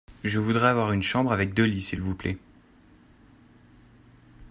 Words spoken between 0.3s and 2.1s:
voudrais avoir une chambre avec deux lits s'il